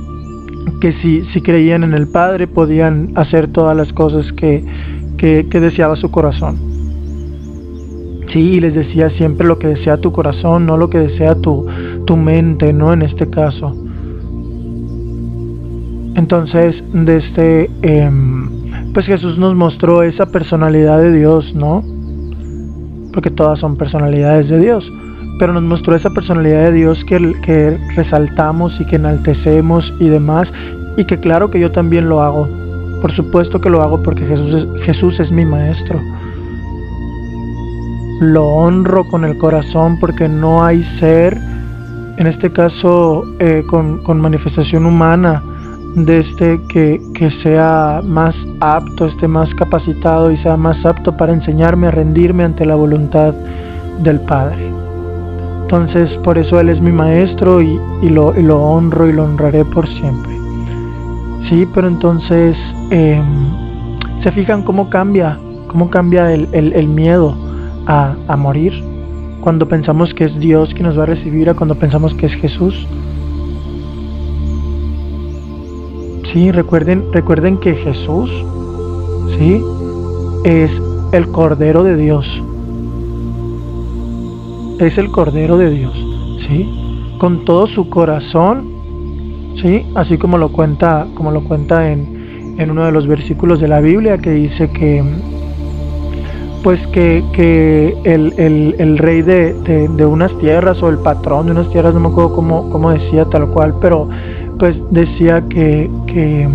que 0.81 0.95
si, 1.03 1.23
si, 1.35 1.43
creían 1.43 1.85
en 1.85 1.93
el 1.93 2.09
Padre 2.09 2.47
podían 2.47 3.13
hacer 3.15 3.49
todas 3.49 3.77
las 3.77 3.93
cosas 3.93 4.33
que, 4.33 4.65
que, 5.19 5.45
deseaba 5.61 5.97
su 5.97 6.11
corazón. 6.11 6.57
Sí, 8.33 8.59
les 8.59 8.75
decía 8.75 9.11
siempre 9.11 9.47
lo 9.47 9.59
que 9.59 9.67
desea 9.67 9.99
tu 9.99 10.13
corazón, 10.13 10.65
no 10.65 10.79
lo 10.79 10.89
que 10.89 10.99
desea 10.99 11.35
tu, 11.35 11.67
tu 12.07 12.17
mente, 12.17 12.73
¿no? 12.73 12.95
En 12.95 13.03
este 13.03 13.29
caso. 13.29 13.77
Entonces, 16.17 16.83
desde, 16.95 17.71
em, 17.83 18.64
pues 18.95 19.07
Jesús 19.07 19.37
nos 19.37 19.55
mostró 19.55 20.03
esa 20.03 20.27
personalidad 20.27 21.01
de 21.01 21.13
Dios, 21.13 21.55
¿no? 21.55 21.85
Porque 23.13 23.31
todas 23.31 23.59
son 23.59 23.77
personalidades 23.77 24.49
de 24.49 24.59
Dios 24.59 24.91
pero 25.39 25.53
nos 25.53 25.63
mostró 25.63 25.97
esa 25.97 26.11
personalidad 26.11 26.65
de 26.65 26.73
Dios 26.73 27.05
que, 27.07 27.79
resaltamos 27.97 28.79
y 28.81 28.85
que 28.87 28.97
enaltecemos 28.97 29.93
y 29.99 30.09
demás, 30.09 30.49
y 30.97 31.05
que 31.05 31.19
claro 31.19 31.51
que 31.51 31.61
yo 31.61 31.73
también 31.73 32.09
lo 32.09 32.23
hago. 32.23 32.49
Por 33.03 33.13
supuesto 33.13 33.61
que 33.61 33.71
lo 33.71 33.83
hago 33.83 34.03
porque 34.03 34.25
Jesús 34.27 34.55
es, 34.55 34.83
Jesús 34.85 35.21
es 35.21 35.31
mi 35.31 35.45
maestro. 35.45 36.01
Lo 38.21 38.47
honro 38.47 39.05
con 39.09 39.25
el 39.25 39.37
corazón 39.37 39.99
porque 39.99 40.29
no 40.29 40.65
hay 40.65 40.85
ser, 41.01 41.37
en 42.17 42.27
este 42.27 42.51
caso 42.53 43.25
eh, 43.41 43.65
con, 43.69 44.03
con 44.05 44.21
manifestación 44.21 44.87
humana, 44.87 45.43
de 45.95 46.21
este 46.21 46.61
que, 46.69 47.01
que 47.15 47.31
sea 47.43 48.01
más 48.05 48.35
apto, 48.61 49.07
esté 49.07 49.29
más 49.29 49.53
capacitado 49.55 50.31
y 50.31 50.37
sea 50.39 50.57
más 50.57 50.85
apto 50.85 51.17
para 51.17 51.33
enseñarme 51.33 51.87
a 51.87 51.91
rendirme 51.93 52.45
ante 52.45 52.67
la 52.67 52.75
voluntad 52.75 53.33
del 54.03 54.21
Padre. 54.21 54.73
Entonces, 55.63 56.11
por 56.19 56.37
eso 56.37 56.61
Él 56.61 56.69
es 56.69 56.81
mi 56.81 56.93
maestro 56.93 57.63
y, 57.63 57.79
lo, 58.03 58.33
lo, 58.33 58.63
honro 58.63 59.09
y 59.09 59.13
lo 59.13 59.25
honraré 59.25 59.65
por 59.65 59.89
siempre. 59.89 60.33
Sí, 61.49 61.67
pero 61.73 61.89
entonces, 61.89 62.57
em, 62.91 63.25
¿se 64.23 64.33
fijan 64.33 64.63
cómo 64.63 64.91
cambia? 64.91 65.39
¿Cómo 65.69 65.91
cambia 65.91 66.33
el, 66.33 66.89
miedo 66.89 67.37
a, 67.87 68.15
a 68.29 68.37
morir? 68.37 68.73
Cuando 69.41 69.67
pensamos 69.69 70.13
que 70.15 70.25
es 70.25 70.39
Dios 70.39 70.71
quien 70.75 70.87
nos 70.87 70.99
va 70.99 71.05
a 71.05 71.07
recibir, 71.07 71.49
a 71.51 71.55
cuando 71.55 71.75
pensamos 71.77 72.15
que 72.15 72.27
es 72.27 72.33
Jesús. 72.35 72.87
Sí, 76.35 76.51
recuerden, 76.51 77.13
recuerden 77.13 77.59
que 77.59 77.77
Jesús, 77.77 78.29
sí, 79.39 79.63
es 80.43 80.69
el 81.13 81.29
Cordero 81.29 81.85
de 81.85 81.97
Dios. 81.97 82.27
Es 84.81 84.99
el 84.99 85.13
Cordero 85.13 85.57
de 85.59 85.71
Dios, 85.71 85.95
sí, 86.49 86.69
con 87.21 87.45
todo 87.45 87.69
su 87.69 87.89
corazón, 87.89 88.65
sí, 89.63 89.87
así 89.95 90.19
como 90.19 90.37
lo 90.37 90.51
cuenta, 90.51 91.07
como 91.15 91.31
lo 91.31 91.45
cuenta 91.45 91.93
en, 91.93 92.57
en 92.59 92.69
uno 92.69 92.85
de 92.85 92.91
los 92.91 93.07
versículos 93.07 93.61
de 93.61 93.69
la 93.69 93.79
Biblia 93.79 94.19
que 94.19 94.33
dice 94.33 94.69
que 94.71 95.05
pues 96.65 96.85
que, 96.89 97.23
que 97.33 97.97
el, 98.03 98.35
el, 98.79 98.99
rey 98.99 99.23
de, 99.23 99.53
de, 99.53 100.07
unas 100.07 100.37
tierras 100.39 100.83
o 100.83 100.89
el 100.89 100.99
patrón 100.99 101.47
de 101.47 101.53
unas 101.53 101.71
tierras, 101.71 101.95
no 101.95 102.01
me 102.01 102.09
acuerdo 102.09 102.35
cómo, 102.35 102.71
cómo 102.71 102.91
decía 102.91 103.27
tal 103.27 103.49
cual, 103.51 103.75
pero 103.81 104.09
pues 104.59 104.77
decía 104.91 105.43
que, 105.49 105.91
que, 106.07 106.49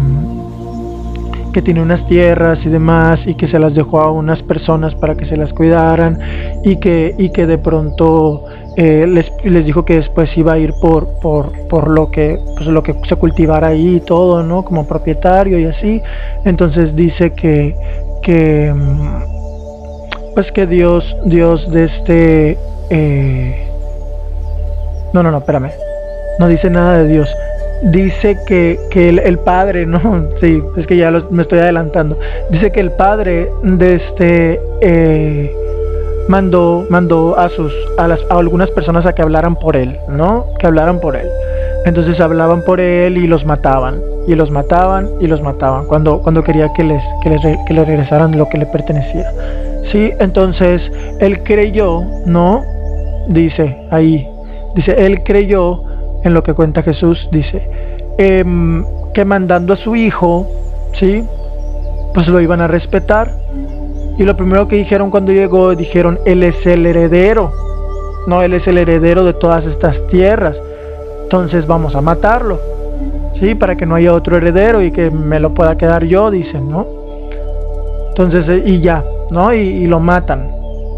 que 1.53 1.61
tiene 1.61 1.81
unas 1.81 2.05
tierras 2.07 2.59
y 2.63 2.69
demás 2.69 3.19
y 3.25 3.35
que 3.35 3.47
se 3.47 3.59
las 3.59 3.73
dejó 3.73 3.99
a 3.99 4.11
unas 4.11 4.41
personas 4.43 4.95
para 4.95 5.15
que 5.15 5.25
se 5.25 5.37
las 5.37 5.51
cuidaran 5.53 6.19
y 6.63 6.77
que, 6.77 7.15
y 7.17 7.29
que 7.29 7.45
de 7.45 7.57
pronto 7.57 8.45
eh, 8.77 9.05
les, 9.07 9.31
les, 9.43 9.65
dijo 9.65 9.83
que 9.83 9.95
después 9.95 10.29
iba 10.37 10.53
a 10.53 10.57
ir 10.59 10.73
por, 10.81 11.19
por, 11.19 11.51
por 11.67 11.89
lo 11.89 12.11
que 12.11 12.39
pues 12.55 12.67
lo 12.67 12.83
que 12.83 12.95
se 13.07 13.15
cultivara 13.15 13.67
ahí 13.67 13.97
y 13.97 13.99
todo, 13.99 14.43
¿no? 14.43 14.63
Como 14.63 14.87
propietario 14.87 15.59
y 15.59 15.65
así. 15.65 16.01
Entonces 16.45 16.95
dice 16.95 17.33
que, 17.33 17.75
que 18.21 18.73
pues 20.35 20.51
que 20.51 20.65
Dios, 20.67 21.03
Dios 21.25 21.69
de 21.71 21.85
este 21.85 22.57
eh, 22.89 23.67
no, 25.13 25.23
no, 25.23 25.31
no, 25.31 25.39
espérame. 25.39 25.71
No 26.39 26.47
dice 26.47 26.69
nada 26.69 26.99
de 26.99 27.07
Dios 27.09 27.27
dice 27.83 28.37
que, 28.45 28.79
que 28.91 29.09
el, 29.09 29.39
padre, 29.39 29.85
¿no? 29.85 29.99
Sí, 30.41 30.61
es 30.77 30.87
que 30.87 30.97
ya 30.97 31.11
me 31.29 31.43
estoy 31.43 31.59
adelantando. 31.59 32.17
Dice 32.51 32.71
que 32.71 32.79
el 32.79 32.91
padre 32.91 33.49
de 33.63 33.95
este 33.95 34.61
eh, 34.81 35.55
mandó, 36.27 36.85
mandó 36.89 37.37
a 37.37 37.49
sus 37.49 37.73
a, 37.97 38.07
las, 38.07 38.19
a 38.29 38.37
algunas 38.37 38.69
personas 38.71 39.05
a 39.05 39.13
que 39.13 39.21
hablaran 39.21 39.55
por 39.55 39.75
él, 39.75 39.97
¿no? 40.09 40.45
Que 40.59 40.67
hablaran 40.67 40.99
por 40.99 41.15
él. 41.15 41.27
Entonces 41.85 42.19
hablaban 42.19 42.61
por 42.63 42.79
él 42.79 43.17
y 43.17 43.27
los 43.27 43.45
mataban, 43.45 44.01
y 44.27 44.35
los 44.35 44.51
mataban 44.51 45.09
y 45.19 45.27
los 45.27 45.41
mataban 45.41 45.85
cuando, 45.87 46.21
cuando 46.21 46.43
quería 46.43 46.71
que 46.73 46.83
les, 46.83 47.01
que 47.23 47.29
les, 47.29 47.41
que 47.41 47.73
regresaran 47.73 48.37
lo 48.37 48.47
que 48.49 48.57
le 48.57 48.65
pertenecía. 48.67 49.31
Sí, 49.91 50.11
entonces 50.19 50.81
él 51.19 51.41
creyó, 51.43 52.01
¿no? 52.25 52.63
Dice 53.29 53.75
ahí, 53.91 54.27
dice, 54.75 54.93
él 54.97 55.23
creyó 55.23 55.83
en 56.23 56.33
lo 56.33 56.43
que 56.43 56.53
cuenta 56.53 56.83
Jesús, 56.83 57.27
dice, 57.31 57.67
em, 58.17 58.85
que 59.13 59.25
mandando 59.25 59.73
a 59.73 59.77
su 59.77 59.95
hijo, 59.95 60.47
¿sí? 60.99 61.23
Pues 62.13 62.27
lo 62.27 62.41
iban 62.41 62.61
a 62.61 62.67
respetar. 62.67 63.31
Y 64.17 64.23
lo 64.23 64.35
primero 64.35 64.67
que 64.67 64.75
dijeron 64.75 65.11
cuando 65.11 65.31
llegó, 65.31 65.75
dijeron, 65.75 66.19
Él 66.25 66.43
es 66.43 66.65
el 66.65 66.85
heredero. 66.85 67.51
No, 68.27 68.41
Él 68.41 68.53
es 68.53 68.67
el 68.67 68.77
heredero 68.77 69.23
de 69.23 69.33
todas 69.33 69.65
estas 69.65 69.95
tierras. 70.07 70.55
Entonces 71.23 71.65
vamos 71.65 71.95
a 71.95 72.01
matarlo. 72.01 72.59
¿Sí? 73.39 73.55
Para 73.55 73.75
que 73.75 73.85
no 73.85 73.95
haya 73.95 74.13
otro 74.13 74.35
heredero 74.35 74.81
y 74.81 74.91
que 74.91 75.09
me 75.09 75.39
lo 75.39 75.53
pueda 75.53 75.77
quedar 75.77 76.03
yo, 76.03 76.29
dicen, 76.29 76.69
¿no? 76.69 76.85
Entonces, 78.09 78.49
eh, 78.49 78.63
y 78.65 78.81
ya, 78.81 79.01
¿no? 79.31 79.53
Y, 79.53 79.59
y 79.59 79.87
lo 79.87 80.01
matan, 80.01 80.51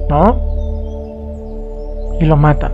¿no? 0.09 0.39
Y 2.19 2.25
lo 2.25 2.35
matan. 2.35 2.71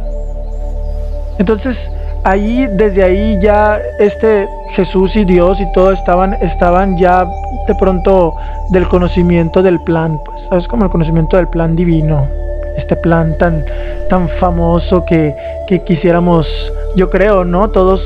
Entonces, 1.38 1.76
ahí, 2.24 2.68
desde 2.74 3.04
ahí 3.04 3.40
ya 3.42 3.80
este 4.00 4.48
Jesús 4.76 5.16
y 5.16 5.26
Dios 5.26 5.60
y 5.60 5.72
todo 5.74 5.92
estaban, 5.92 6.34
estaban 6.36 6.98
ya 6.98 7.26
de 7.68 7.76
pronto 7.76 8.36
del 8.70 8.88
conocimiento 8.88 9.64
del 9.64 9.80
plan, 9.82 10.20
pues, 10.26 10.38
¿sabes? 10.50 10.68
Como 10.68 10.86
el 10.86 10.92
conocimiento 10.92 11.38
del 11.38 11.48
plan 11.48 11.76
divino, 11.76 12.28
este 12.78 12.96
plan 12.98 13.38
tan, 13.38 13.64
tan 14.10 14.30
famoso 14.40 15.04
que, 15.06 15.36
que 15.68 15.84
quisiéramos, 15.84 16.48
yo 16.96 17.10
creo, 17.10 17.44
¿no? 17.44 17.70
Todos 17.70 18.02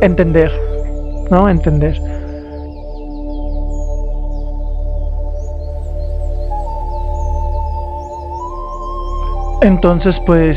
entender, 0.00 0.50
¿no? 1.30 1.48
Entender. 1.48 2.00
Entonces, 9.62 10.14
pues 10.26 10.56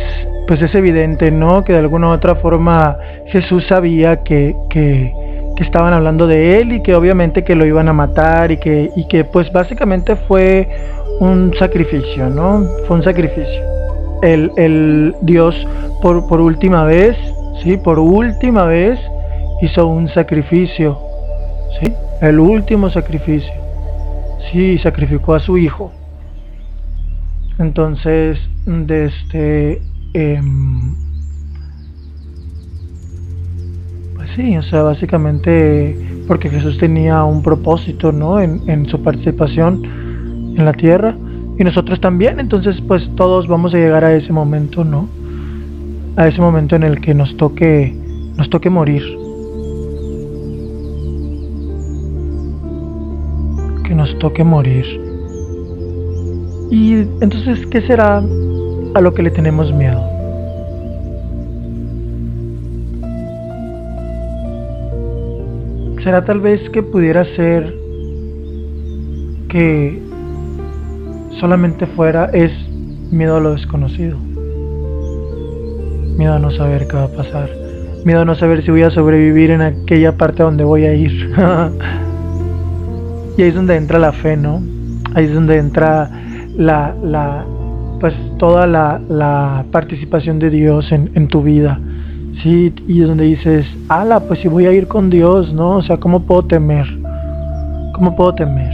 pues 0.49 0.63
es 0.63 0.73
evidente, 0.73 1.29
¿no? 1.29 1.63
Que 1.63 1.73
de 1.73 1.79
alguna 1.79 2.07
u 2.07 2.09
otra 2.09 2.33
forma 2.33 2.97
Jesús 3.27 3.67
sabía 3.67 4.23
que, 4.23 4.55
que, 4.71 5.13
estaban 5.57 5.93
hablando 5.93 6.25
de 6.25 6.59
él 6.59 6.71
y 6.71 6.81
que 6.81 6.95
obviamente 6.95 7.43
que 7.43 7.53
lo 7.53 7.65
iban 7.67 7.87
a 7.87 7.93
matar 7.93 8.51
y 8.51 8.57
que, 8.57 8.89
y 8.95 9.07
que 9.09 9.25
pues 9.25 9.51
básicamente 9.51 10.15
fue 10.15 10.67
un 11.19 11.53
sacrificio, 11.59 12.29
¿no? 12.29 12.65
Fue 12.87 12.95
un 12.97 13.03
sacrificio. 13.03 13.61
El, 14.23 14.49
el 14.57 15.15
Dios 15.21 15.53
por, 16.01 16.27
por 16.27 16.41
última 16.41 16.83
vez, 16.83 17.15
¿sí? 17.61 17.77
Por 17.77 17.99
última 17.99 18.63
vez 18.63 18.97
hizo 19.61 19.85
un 19.85 20.07
sacrificio, 20.09 20.97
¿sí? 21.79 21.93
El 22.21 22.39
último 22.39 22.89
sacrificio. 22.89 23.53
Sí, 24.51 24.79
sacrificó 24.79 25.35
a 25.35 25.39
su 25.41 25.59
hijo. 25.59 25.91
Entonces, 27.59 28.39
de 28.65 29.05
este, 29.05 29.81
Em, 30.13 30.95
pues 34.15 34.29
sí, 34.35 34.57
o 34.57 34.63
sea, 34.63 34.83
básicamente 34.83 36.23
porque 36.27 36.49
Jesús 36.49 36.77
tenía 36.77 37.23
un 37.23 37.43
propósito, 37.43 38.11
¿no? 38.11 38.39
En, 38.39 38.85
su 38.87 39.01
participación 39.01 39.83
en 40.55 40.65
la 40.65 40.73
tierra 40.73 41.15
y 41.57 41.63
nosotros 41.63 41.99
también, 41.99 42.39
entonces 42.39 42.79
pues 42.87 43.09
todos 43.15 43.47
vamos 43.47 43.73
a 43.73 43.77
llegar 43.77 44.03
a 44.03 44.15
ese 44.15 44.31
momento, 44.31 44.83
¿no? 44.83 45.09
A 46.15 46.27
ese 46.27 46.39
momento 46.39 46.75
en 46.75 46.83
el 46.83 47.01
que 47.01 47.13
nos 47.13 47.35
toque, 47.37 47.95
nos 48.37 48.49
toque 48.49 48.69
morir. 48.69 49.03
Que 53.83 53.95
nos 53.95 54.17
toque 54.19 54.43
morir. 54.43 54.85
Y 56.71 56.93
entonces, 57.21 57.65
¿qué 57.67 57.81
será 57.81 58.21
a 58.93 59.01
lo 59.01 59.13
que 59.13 59.23
le 59.23 59.31
tenemos 59.31 59.73
miedo. 59.73 60.01
¿Será 66.03 66.23
tal 66.25 66.39
vez 66.39 66.69
que 66.69 66.81
pudiera 66.81 67.25
ser 67.35 67.73
que 69.49 70.01
solamente 71.39 71.85
fuera 71.87 72.25
es 72.33 72.51
miedo 73.11 73.37
a 73.37 73.39
lo 73.41 73.53
desconocido? 73.53 74.17
Miedo 76.17 76.33
a 76.33 76.39
no 76.39 76.51
saber 76.51 76.87
qué 76.87 76.95
va 76.95 77.03
a 77.03 77.09
pasar. 77.09 77.49
Miedo 78.05 78.21
a 78.21 78.25
no 78.25 78.35
saber 78.35 78.63
si 78.63 78.71
voy 78.71 78.83
a 78.83 78.91
sobrevivir 78.91 79.51
en 79.51 79.61
aquella 79.61 80.17
parte 80.17 80.43
donde 80.43 80.63
voy 80.63 80.85
a 80.85 80.93
ir. 80.93 81.11
y 83.37 83.41
ahí 83.41 83.49
es 83.49 83.55
donde 83.55 83.75
entra 83.75 83.99
la 83.99 84.13
fe, 84.13 84.37
¿no? 84.37 84.61
Ahí 85.15 85.25
es 85.25 85.33
donde 85.33 85.57
entra 85.57 86.09
la, 86.55 86.95
la, 87.03 87.45
pues 87.99 88.13
toda 88.37 88.65
la, 88.65 89.65
participación 89.71 90.39
de 90.39 90.49
Dios 90.49 90.91
en, 90.91 91.27
tu 91.27 91.43
vida. 91.43 91.79
Sí, 92.43 92.73
y 92.87 92.99
donde 93.01 93.25
dices, 93.25 93.65
ala, 93.89 94.21
pues 94.21 94.39
si 94.39 94.47
voy 94.47 94.65
a 94.65 94.71
ir 94.71 94.87
con 94.87 95.09
Dios, 95.09 95.51
¿no? 95.53 95.77
O 95.77 95.81
sea, 95.83 95.97
¿cómo 95.97 96.21
puedo 96.21 96.43
temer? 96.43 96.85
¿Cómo 97.93 98.15
puedo 98.15 98.33
temer? 98.33 98.71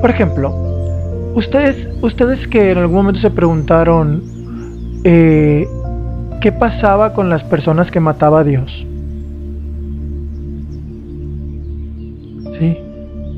Por 0.00 0.10
ejemplo, 0.10 0.54
ustedes, 1.34 1.88
ustedes 2.02 2.46
que 2.48 2.72
en 2.72 2.78
algún 2.78 2.96
momento 2.96 3.20
se 3.20 3.30
preguntaron 3.30 4.22
eh, 5.04 5.66
qué 6.42 6.52
pasaba 6.52 7.14
con 7.14 7.30
las 7.30 7.42
personas 7.44 7.90
que 7.90 8.00
mataba 8.00 8.40
a 8.40 8.44
Dios. 8.44 8.86
¿Sí? 12.58 12.85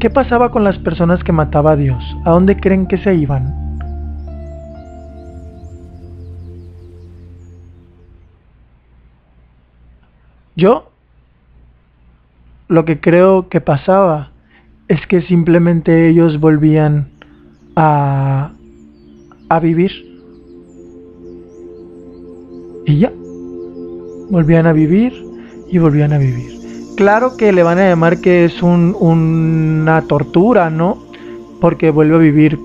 ¿Qué 0.00 0.10
pasaba 0.10 0.52
con 0.52 0.62
las 0.62 0.78
personas 0.78 1.24
que 1.24 1.32
mataba 1.32 1.72
a 1.72 1.76
Dios? 1.76 2.02
¿A 2.24 2.30
dónde 2.30 2.56
creen 2.56 2.86
que 2.86 2.98
se 2.98 3.16
iban? 3.16 3.52
Yo 10.54 10.90
lo 12.68 12.84
que 12.84 13.00
creo 13.00 13.48
que 13.48 13.60
pasaba 13.60 14.30
es 14.86 15.04
que 15.08 15.22
simplemente 15.22 16.08
ellos 16.08 16.38
volvían 16.38 17.08
a, 17.74 18.52
a 19.48 19.60
vivir. 19.60 19.90
Y 22.86 23.00
ya. 23.00 23.12
Volvían 24.30 24.66
a 24.66 24.72
vivir 24.72 25.12
y 25.70 25.78
volvían 25.78 26.12
a 26.12 26.18
vivir. 26.18 26.57
Claro 26.98 27.36
que 27.36 27.52
le 27.52 27.62
van 27.62 27.78
a 27.78 27.88
llamar 27.88 28.20
que 28.20 28.44
es 28.44 28.60
un, 28.60 28.96
una 28.98 30.02
tortura, 30.08 30.68
¿no? 30.68 30.98
Porque 31.60 31.92
vuelve 31.92 32.16
a 32.16 32.18
vivir 32.18 32.58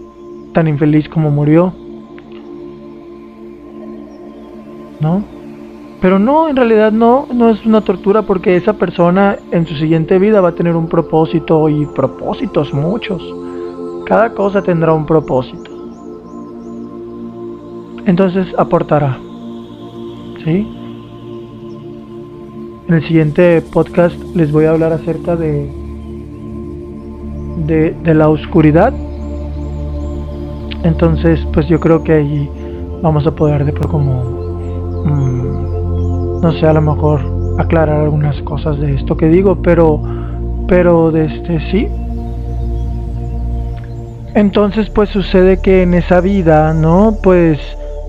tan 0.54 0.68
infeliz 0.68 1.08
como 1.08 1.30
murió. 1.30 1.72
¿No? 5.00 5.24
Pero 6.02 6.18
no, 6.18 6.50
en 6.50 6.56
realidad 6.56 6.92
no, 6.92 7.28
no 7.32 7.52
es 7.52 7.64
una 7.64 7.82
tortura 7.82 8.24
porque 8.24 8.56
esa 8.56 8.74
persona 8.74 9.38
en 9.52 9.68
su 9.68 9.76
siguiente 9.76 10.18
vida 10.18 10.42
va 10.42 10.50
a 10.50 10.56
tener 10.56 10.76
un 10.76 10.90
propósito 10.90 11.70
y 11.70 11.86
propósitos 11.86 12.74
muchos. 12.74 13.22
Cada 14.08 14.34
cosa 14.34 14.64
tendrá 14.64 14.94
un 14.94 15.06
propósito. 15.06 15.70
Entonces 18.08 18.48
aportará. 18.58 19.16
¿Sí? 20.44 20.83
En 22.88 22.96
el 22.96 23.08
siguiente 23.08 23.62
podcast 23.62 24.16
les 24.36 24.52
voy 24.52 24.66
a 24.66 24.72
hablar 24.72 24.92
acerca 24.92 25.38
de, 25.38 25.72
de, 27.66 28.14
la 28.14 28.28
oscuridad. 28.28 28.94
Entonces, 30.84 31.40
pues 31.54 31.66
yo 31.68 31.80
creo 31.80 32.04
que 32.04 32.12
ahí 32.12 32.50
vamos 33.02 33.26
a 33.26 33.32
poder 33.32 33.64
de 33.64 33.72
por 33.72 33.88
como... 33.88 35.04
Mm, 35.06 36.42
no 36.42 36.52
sé, 36.60 36.68
a 36.68 36.74
lo 36.74 36.82
mejor 36.82 37.22
aclarar 37.58 38.02
algunas 38.02 38.42
cosas 38.42 38.78
de 38.80 38.96
esto 38.96 39.16
que 39.16 39.30
digo, 39.30 39.62
pero, 39.62 40.02
pero 40.68 41.10
de 41.12 41.26
este 41.26 41.60
sí. 41.72 41.88
Entonces, 44.36 44.90
pues 44.90 45.10
sucede 45.10 45.62
que 45.62 45.84
en 45.84 45.94
esa 45.94 46.20
vida, 46.20 46.74
¿no? 46.74 47.16
Pues 47.24 47.60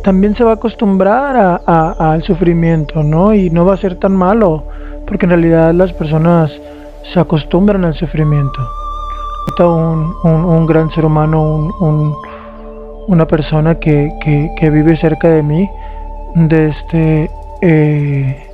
también 0.05 0.37
se 0.37 0.45
va 0.45 0.53
a 0.53 0.55
acostumbrar 0.55 1.62
al 1.67 2.23
sufrimiento, 2.23 3.03
¿no? 3.03 3.35
Y 3.35 3.51
no 3.51 3.64
va 3.64 3.75
a 3.75 3.79
ser 3.79 3.99
tan 3.99 4.14
malo, 4.14 4.64
porque 5.07 5.27
en 5.27 5.31
realidad 5.31 5.73
las 5.73 5.93
personas 5.95 6.53
se 7.12 7.19
acostumbran 7.19 7.85
al 7.85 7.95
sufrimiento. 7.95 8.61
Un, 9.59 10.14
un, 10.25 10.67
gran 10.67 10.90
ser 10.90 11.05
humano, 11.05 11.71
un, 11.81 12.14
una 13.09 13.27
persona 13.27 13.79
que, 13.79 14.11
vive 14.61 14.97
cerca 14.97 15.29
de 15.29 15.43
mí, 15.43 15.69
de 16.35 16.69
este, 16.69 17.31
eh, 17.62 18.49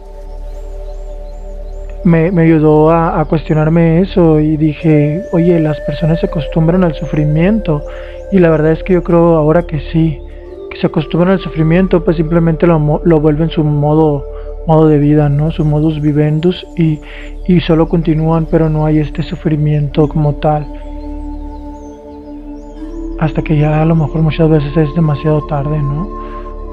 me, 2.05 2.43
ayudó 2.43 2.91
a, 2.91 3.25
cuestionarme 3.25 4.01
eso 4.01 4.41
y 4.41 4.57
dije, 4.57 5.23
oye, 5.33 5.59
las 5.61 5.81
personas 5.81 6.21
se 6.21 6.27
acostumbran 6.27 6.85
al 6.85 6.95
sufrimiento 6.95 7.83
y 8.31 8.39
la 8.39 8.51
verdad 8.51 8.73
es 8.73 8.83
que 8.83 8.95
yo 8.95 9.03
creo 9.03 9.37
ahora 9.37 9.63
que 9.63 9.81
sí, 9.93 10.21
se 10.81 10.87
acostumbran 10.87 11.33
al 11.33 11.41
sufrimiento, 11.41 12.05
pues 12.05 12.17
simplemente 12.17 12.67
lo, 12.67 13.01
lo 13.05 13.21
vuelven 13.21 13.51
su 13.51 13.63
modo, 13.65 14.25
modo 14.67 14.89
de 14.89 14.99
vida, 14.99 15.29
¿no? 15.29 15.51
Su 15.51 15.65
modus 15.65 16.01
vivendus 16.01 16.67
y, 16.77 17.01
y 17.47 17.61
solo 17.61 17.89
continúan, 17.89 18.47
pero 18.51 18.71
no 18.71 18.87
hay 18.87 18.99
este 18.99 19.23
sufrimiento 19.23 20.09
como 20.09 20.35
tal. 20.37 20.67
Hasta 23.19 23.43
que 23.43 23.59
ya 23.59 23.83
a 23.83 23.85
lo 23.85 23.95
mejor 23.95 24.23
muchas 24.23 24.49
veces 24.49 24.77
es 24.77 24.95
demasiado 24.95 25.47
tarde, 25.47 25.79
¿no? 25.79 26.09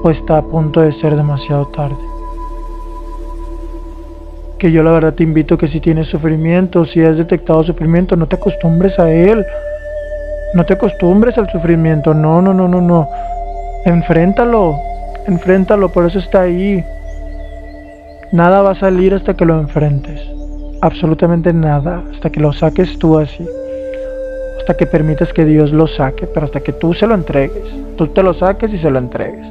O 0.02 0.10
está 0.10 0.38
a 0.38 0.42
punto 0.42 0.80
de 0.80 0.92
ser 1.00 1.16
demasiado 1.16 1.66
tarde 1.66 1.96
que 4.58 4.72
yo 4.72 4.82
la 4.82 4.90
verdad 4.90 5.14
te 5.14 5.22
invito 5.22 5.56
que 5.56 5.68
si 5.68 5.80
tienes 5.80 6.08
sufrimiento, 6.08 6.84
si 6.84 7.00
has 7.00 7.16
detectado 7.16 7.62
sufrimiento, 7.62 8.16
no 8.16 8.26
te 8.26 8.36
acostumbres 8.36 8.98
a 8.98 9.10
él. 9.10 9.46
No 10.54 10.64
te 10.64 10.74
acostumbres 10.74 11.36
al 11.38 11.50
sufrimiento, 11.50 12.14
no, 12.14 12.42
no, 12.42 12.52
no, 12.52 12.66
no, 12.66 12.80
no. 12.80 13.08
Enfréntalo, 13.88 14.78
enfréntalo, 15.26 15.88
por 15.88 16.04
eso 16.04 16.18
está 16.18 16.42
ahí. 16.42 16.84
Nada 18.32 18.60
va 18.60 18.72
a 18.72 18.78
salir 18.78 19.14
hasta 19.14 19.32
que 19.32 19.46
lo 19.46 19.58
enfrentes. 19.58 20.20
Absolutamente 20.82 21.54
nada, 21.54 22.02
hasta 22.12 22.28
que 22.28 22.38
lo 22.38 22.52
saques 22.52 22.98
tú 22.98 23.18
así. 23.18 23.48
Hasta 24.58 24.76
que 24.76 24.84
permitas 24.84 25.32
que 25.32 25.46
Dios 25.46 25.72
lo 25.72 25.86
saque, 25.86 26.26
pero 26.26 26.44
hasta 26.44 26.60
que 26.60 26.74
tú 26.74 26.92
se 26.92 27.06
lo 27.06 27.14
entregues. 27.14 27.64
Tú 27.96 28.08
te 28.08 28.22
lo 28.22 28.34
saques 28.34 28.70
y 28.74 28.78
se 28.78 28.90
lo 28.90 28.98
entregues. 28.98 29.46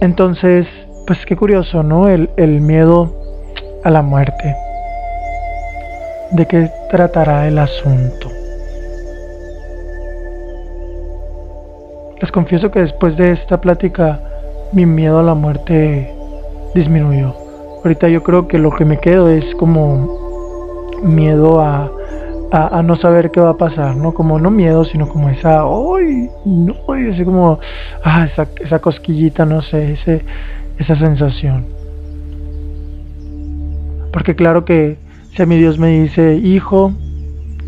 Entonces, 0.00 0.66
pues 1.06 1.18
qué 1.26 1.36
curioso, 1.36 1.82
¿no? 1.82 2.08
El, 2.08 2.30
miedo 2.62 3.14
a 3.84 3.90
la 3.90 4.00
muerte. 4.00 4.56
¿De 6.30 6.46
qué 6.46 6.70
tratará 6.88 7.46
el 7.46 7.58
asunto? 7.58 8.33
Les 12.24 12.32
confieso 12.32 12.70
que 12.70 12.80
después 12.80 13.18
de 13.18 13.32
esta 13.32 13.60
plática 13.60 14.18
mi 14.72 14.86
miedo 14.86 15.18
a 15.18 15.22
la 15.22 15.34
muerte 15.34 16.10
disminuyó. 16.74 17.34
Ahorita 17.84 18.08
yo 18.08 18.22
creo 18.22 18.48
que 18.48 18.56
lo 18.56 18.70
que 18.70 18.86
me 18.86 18.98
quedo 18.98 19.28
es 19.28 19.44
como 19.56 20.88
miedo 21.02 21.60
a, 21.60 21.92
a, 22.50 22.82
no 22.82 22.96
saber 22.96 23.30
qué 23.30 23.40
va 23.40 23.50
a 23.50 23.56
pasar, 23.58 23.94
¿no? 23.96 24.14
Como 24.14 24.38
no 24.38 24.50
miedo, 24.50 24.86
sino 24.86 25.06
como 25.06 25.28
esa, 25.28 25.64
¡ay! 25.64 26.30
No, 26.46 26.74
así 27.12 27.26
como, 27.26 27.58
ah, 28.02 28.26
esa, 28.32 28.48
esa 28.58 28.78
cosquillita, 28.78 29.44
no 29.44 29.60
sé, 29.60 29.92
ese, 29.92 30.24
esa 30.78 30.96
sensación. 30.96 31.66
Porque 34.14 34.34
claro 34.34 34.64
que 34.64 34.96
si 35.36 35.42
a 35.42 35.46
mi 35.46 35.58
Dios 35.58 35.78
me 35.78 35.88
dice, 35.88 36.36
hijo, 36.36 36.90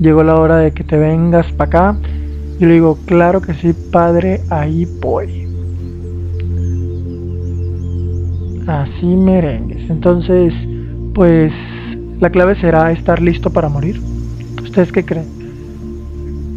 llegó 0.00 0.22
la 0.22 0.36
hora 0.36 0.56
de 0.56 0.72
que 0.72 0.82
te 0.82 0.96
vengas 0.96 1.52
para 1.52 1.68
acá, 1.68 1.96
yo 2.58 2.66
le 2.66 2.74
digo, 2.74 2.98
claro 3.04 3.42
que 3.42 3.54
sí, 3.54 3.74
padre, 3.92 4.40
ahí 4.48 4.86
voy. 5.00 5.46
Así 8.66 9.06
merengues. 9.06 9.90
Entonces, 9.90 10.54
pues 11.14 11.52
la 12.20 12.30
clave 12.30 12.58
será 12.60 12.90
estar 12.92 13.20
listo 13.20 13.50
para 13.50 13.68
morir. 13.68 14.00
¿Ustedes 14.62 14.90
qué 14.90 15.04
creen? 15.04 15.26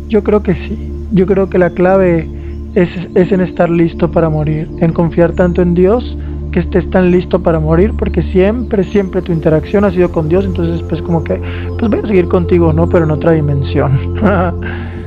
Yo 0.07 0.23
creo 0.23 0.41
que 0.41 0.53
sí. 0.53 0.91
Yo 1.11 1.25
creo 1.25 1.49
que 1.49 1.57
la 1.57 1.71
clave 1.71 2.27
es, 2.75 2.89
en 3.15 3.41
estar 3.41 3.69
listo 3.69 4.09
para 4.09 4.29
morir, 4.29 4.69
en 4.79 4.93
confiar 4.93 5.33
tanto 5.33 5.61
en 5.61 5.73
Dios 5.73 6.17
que 6.51 6.61
estés 6.61 6.89
tan 6.89 7.11
listo 7.11 7.43
para 7.43 7.59
morir, 7.59 7.93
porque 7.97 8.23
siempre, 8.23 8.83
siempre 8.85 9.21
tu 9.21 9.31
interacción 9.31 9.83
ha 9.85 9.91
sido 9.91 10.11
con 10.11 10.29
Dios, 10.29 10.45
entonces 10.45 10.81
pues 10.89 11.01
como 11.01 11.23
que, 11.23 11.39
pues 11.77 11.91
voy 11.91 11.99
a 11.99 12.07
seguir 12.07 12.27
contigo, 12.27 12.73
¿no? 12.73 12.89
Pero 12.89 13.05
en 13.05 13.11
otra 13.11 13.33
dimensión. 13.33 14.15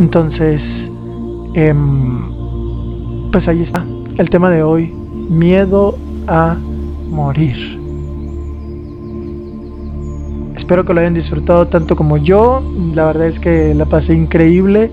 entonces, 0.00 0.62
em, 1.52 2.22
pues 3.30 3.46
ahí 3.46 3.62
está 3.62 3.84
el 4.16 4.30
tema 4.30 4.48
de 4.50 4.62
hoy, 4.62 4.86
miedo 5.28 5.94
a 6.26 6.56
morir. 7.10 7.78
Espero 10.56 10.86
que 10.86 10.94
lo 10.94 11.00
hayan 11.00 11.14
disfrutado 11.14 11.66
tanto 11.68 11.96
como 11.96 12.16
yo. 12.16 12.62
La 12.94 13.06
verdad 13.06 13.26
es 13.26 13.38
que 13.40 13.74
la 13.74 13.84
pasé 13.84 14.14
increíble. 14.14 14.90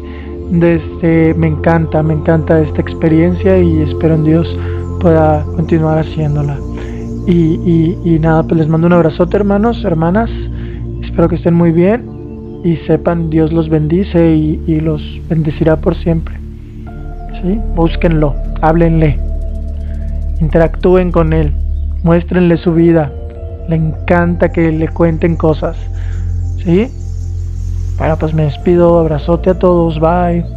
Desde, 0.52 1.34
me 1.36 1.48
encanta, 1.48 2.04
me 2.04 2.14
encanta 2.14 2.60
esta 2.62 2.82
experiencia 2.82 3.58
y 3.60 3.84
espero 3.84 4.16
en 4.16 4.26
Dios 4.26 4.60
pueda 5.00 5.46
continuar 5.56 6.00
haciéndola. 6.00 6.58
Y, 7.28 8.18
nada, 8.22 8.44
pues 8.44 8.60
les 8.60 8.68
mando 8.68 8.88
un 8.88 8.94
abrazote 8.94 9.38
hermanos, 9.38 9.84
hermanas. 9.86 10.30
Espero 11.02 11.30
que 11.30 11.36
estén 11.36 11.54
muy 11.54 11.72
bien 11.72 12.17
y 12.68 12.76
sepan 12.86 13.30
Dios 13.30 13.54
los 13.54 13.70
bendice 13.70 14.36
y, 14.36 14.62
y 14.68 14.82
los 14.82 15.02
bendecirá 15.30 15.78
por 15.78 15.96
siempre. 15.96 16.36
¿Sí? 17.42 17.62
Búsquenlo, 17.76 18.36
háblenle, 18.62 19.18
interactúen 20.42 21.14
con 21.14 21.32
Él, 21.32 21.54
muéstrenle 22.04 22.58
su 22.58 22.74
vida, 22.74 23.10
le 23.70 23.78
encanta 23.78 24.52
que 24.52 24.72
le 24.72 24.90
cuenten 24.90 25.38
cosas. 25.38 25.78
¿Sí? 26.66 26.90
Bueno, 27.98 28.18
pues 28.18 28.34
me 28.34 28.44
despido, 28.44 29.00
abrazote 29.00 29.52
a 29.52 29.60
todos, 29.60 29.98
bye. 30.00 30.57